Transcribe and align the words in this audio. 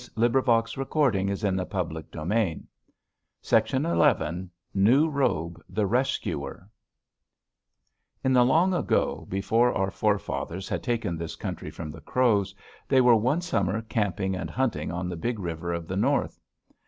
It 0.01 0.09
was 0.17 0.33
called, 0.89 1.13
he 1.13 1.29
said, 1.35 1.57
the 1.57 1.65
story 1.67 1.99
of 2.09 2.27
"NEW 4.73 5.07
ROBE, 5.09 5.61
THE 5.69 5.85
RESCUER 5.85 6.69
"In 8.23 8.33
the 8.33 8.43
long 8.43 8.73
ago, 8.73 9.27
before 9.29 9.71
our 9.71 9.91
forefathers 9.91 10.67
had 10.67 10.81
taken 10.81 11.17
this 11.17 11.35
country 11.35 11.69
from 11.69 11.91
the 11.91 12.01
Crows, 12.01 12.55
they 12.87 13.01
were 13.01 13.15
one 13.15 13.41
summer 13.41 13.83
camping 13.83 14.35
and 14.35 14.49
hunting 14.49 14.91
on 14.91 15.07
the 15.07 15.15
Big 15.15 15.37
River 15.37 15.71
of 15.71 15.87
the 15.87 15.97
North. 15.97 16.39